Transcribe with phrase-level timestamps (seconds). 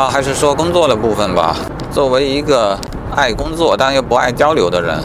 [0.00, 1.54] 啊，还是说工作的部分吧。
[1.90, 2.74] 作为一个
[3.14, 4.98] 爱工作但又不爱交流的人，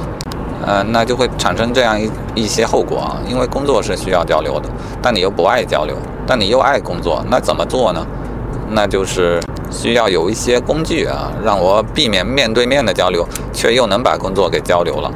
[0.65, 3.19] 呃，那就会产生这样一一些后果啊。
[3.29, 4.69] 因为工作是需要交流的，
[5.01, 8.07] 但你又不爱交流，但你又爱工作，那怎么做呢？
[8.69, 9.37] 那就是
[9.69, 15.11] 需要有一些工具啊，让我避免面对面的交流，却又能把工作给交流了。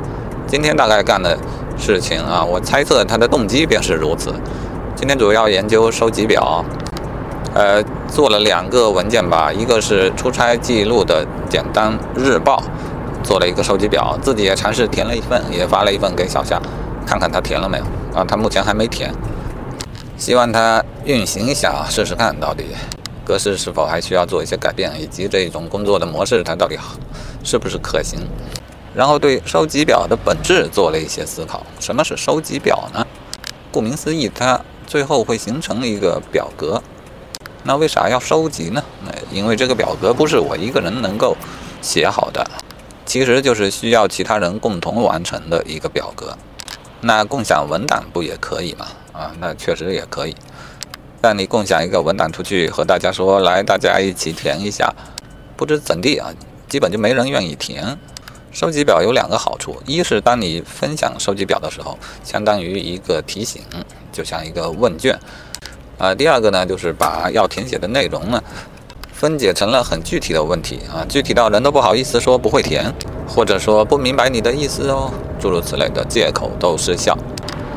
[0.46, 1.38] 今天大概干的
[1.77, 4.34] 事情啊，我猜测他的动机便是如此。
[4.93, 6.66] 今天主要研究收集表，
[7.54, 12.61] 呃，做了两个文件吧，一个是出差记录的简单日报，
[13.24, 16.61] 做了一个收集表，自己也尝试填了一份，也发了一份给小夏，
[17.05, 17.83] 看看他填了没有
[18.14, 18.24] 啊？
[18.24, 19.11] 他目前还没填，
[20.15, 22.65] 希望他运行一下，试试看到底。
[23.25, 26.75] 格式是否还需要做一些改变，以及这种工作的模式它到底
[27.43, 28.19] 是不是可行？
[28.96, 31.63] 然后对收集表的本质做了一些思考。
[31.79, 33.05] 什么是收集表呢？
[33.72, 36.81] 顾名思义，它最后会形成一个表格。
[37.69, 38.83] 那为啥要收集呢？
[39.31, 41.38] 因为这个表格不是我一个人能够
[41.83, 42.44] 写好的，
[43.05, 46.35] 其实就是需要其他人共同完成的一个表格。
[47.02, 48.88] 那共享文档不也可以吗？
[49.13, 50.35] 啊，那确实也可以。
[51.21, 54.91] 但你共享一个文档出去，和大家说来，大家一起填一下，
[55.55, 56.33] 不知怎地啊，
[56.67, 57.99] 基本就没人愿意填。
[58.51, 63.61] 收集表有两个好处，一是当你分享收集表的时候，相当于一个提醒，
[64.11, 65.19] 就像一个问卷
[66.00, 66.16] 啊。
[66.16, 68.42] 第二个呢，就是把要填写的内容呢，
[69.14, 72.91] 分解成了很具体的问题啊，具体到人都不好意思说不会填，
[73.28, 77.16] 或者说不明白你的意思哦，诸如此类的借口都失效。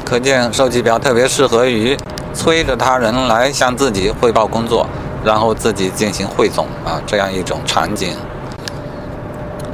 [0.06, 1.94] 可见收集表特别适合于。
[2.34, 4.86] 催着他人来向自己汇报工作，
[5.22, 8.16] 然后自己进行汇总啊，这样一种场景。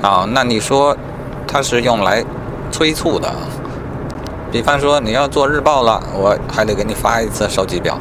[0.02, 0.96] 啊，那你说
[1.46, 2.24] 它是用来
[2.72, 3.32] 催促的？
[4.50, 7.96] 比方说你要做日报了，我还得给你发一次收集表，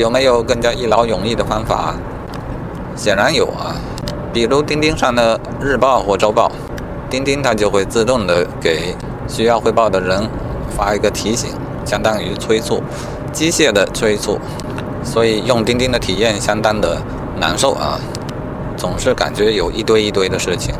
[0.00, 1.94] 有没有更加一劳永逸的方法？
[2.96, 3.76] 显然有啊，
[4.32, 6.50] 比如钉钉上的日报或周报，
[7.10, 8.94] 钉钉它就会自动的给
[9.28, 10.26] 需要汇报的人
[10.70, 11.50] 发一个提醒，
[11.84, 12.82] 相当于催促。
[13.30, 14.38] 机械的催促，
[15.04, 16.96] 所以用钉钉的体验相当的
[17.38, 18.00] 难受啊，
[18.78, 20.74] 总是感觉有一堆一堆的事情，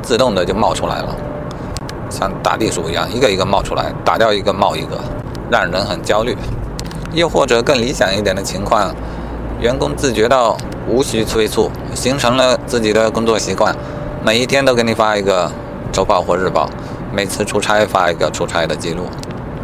[0.00, 1.14] 自动的就冒出来了，
[2.08, 4.98] 像打地鼠一样，一个一个冒出来，打掉一个冒一个，
[5.50, 6.34] 让人很焦虑。
[7.14, 8.92] 又或者更理想一点的情况，
[9.60, 10.56] 员工自觉到
[10.88, 13.74] 无需催促，形成了自己的工作习惯，
[14.24, 15.50] 每一天都给你发一个
[15.92, 16.68] 周报或日报，
[17.12, 19.06] 每次出差发一个出差的记录。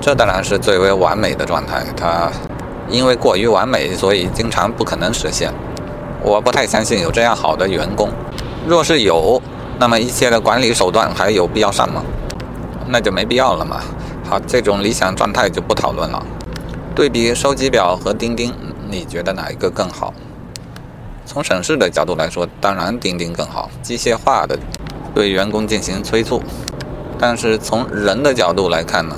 [0.00, 2.31] 这当然是最为完美的状态，它
[2.88, 5.53] 因为过于完美，所以经常不可能实现。
[6.22, 8.09] 我不太相信有这样好的员工。
[8.67, 9.43] 若是有，
[9.78, 12.03] 那么一切的管理手段还有必要上吗？
[12.87, 13.81] 那就没必要了嘛。
[14.28, 16.22] 好，这种理想状态就不讨论了。
[16.94, 18.52] 对比收集表和钉钉，
[18.90, 20.12] 你觉得哪一个更好？
[21.24, 24.58] 从省事的角度来说，当然钉钉更好，机械化的
[25.14, 26.42] 对员工进行催促。
[27.18, 29.16] 但是从人的角度来看呢？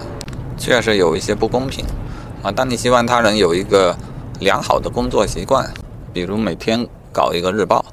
[0.58, 1.84] 确实有一些不公平
[2.42, 2.52] 啊！
[2.52, 3.96] 当你希望他人有一个
[4.38, 5.72] 良好的工作习惯，
[6.12, 7.84] 比如每天搞一个日报，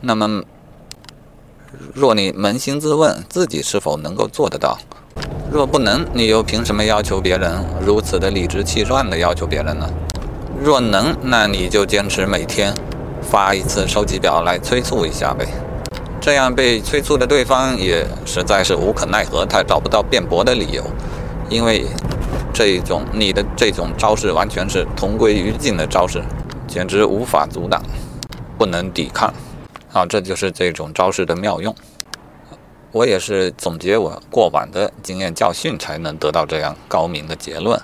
[0.00, 0.42] 那么
[1.94, 4.78] 若你扪心自问，自己是否能够做得到？
[5.50, 7.50] 若不能，你又凭什么要求别人
[7.80, 9.88] 如此的理直气壮地要求别人呢？
[10.62, 12.74] 若能，那你就坚持每天
[13.22, 15.46] 发一次收集表来催促一下呗。
[16.20, 20.84] 这样被催促的对方也实在是无可奈何，他找不到辩驳的理由。
[21.48, 21.86] 因为
[22.52, 26.22] 这种你的这种招式完全是同归于尽的招式，
[26.66, 27.82] 简直无法阻挡，
[28.58, 29.32] 不能抵抗，
[29.94, 31.74] 啊，这就是这种招式的妙用。
[32.92, 37.80] 我也是总结我过往的经验教训，才能得到这样高明的结论。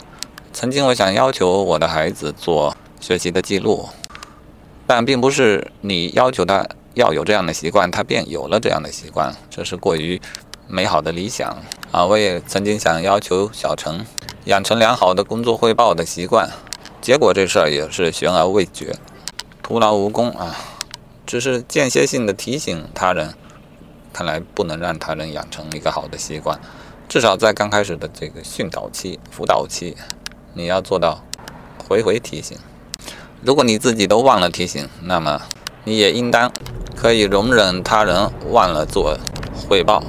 [0.52, 3.88] 曾经我想要求我的孩子做学习的记录，
[4.86, 10.20] 但并不是你要求他要有这样的习惯，他便有了这样的习惯，这是过于。
[10.66, 11.58] 美好的理想
[11.92, 12.06] 啊！
[12.06, 14.06] 我也曾经想要求小陈
[14.46, 16.48] 养成良好的工作汇报的习惯，
[17.02, 18.96] 结果这事儿也是悬而未决，
[19.62, 20.56] 徒劳无功啊！
[21.26, 23.34] 只是间歇性的提醒他人，
[24.14, 26.58] 看来不能让他人养成一个好的习惯。
[27.06, 29.94] 至少在刚开始的这个训导期、辅导期，
[30.54, 31.22] 你要做到
[31.86, 32.56] 回回提醒。
[33.42, 35.42] 如果你自己都忘了提醒，那么
[35.84, 36.50] 你也应当
[36.96, 39.18] 可以容忍他人忘了做
[39.68, 40.02] 汇报。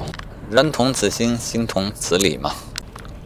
[0.50, 2.54] 人同此心，心同此理嘛。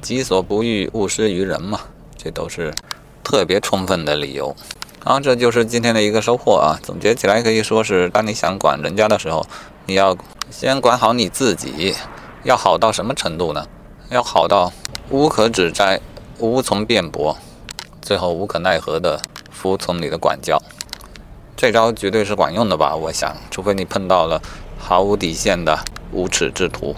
[0.01, 1.81] 己所不欲，勿施于人嘛。
[2.17, 2.75] 这都是
[3.23, 4.57] 特别充分的理由。
[5.03, 6.79] 好，这就是今天的一个收获啊。
[6.83, 9.47] 总结起来可以说是：当你想管人家的时候，
[9.87, 10.15] 你要
[10.51, 11.95] 先管好你自己。
[12.43, 13.67] 要好到什么程度呢？
[14.11, 14.73] 要好到
[15.09, 16.01] 无可指摘，
[16.39, 17.37] 无从辩驳，
[18.03, 19.21] 最后无可奈何的
[19.51, 20.63] 服从你的管教。
[21.57, 22.95] 这招绝对是管用的吧？
[22.95, 24.41] 我想，除非你碰到了
[24.79, 25.79] 毫无底线的
[26.13, 26.95] 无耻之徒。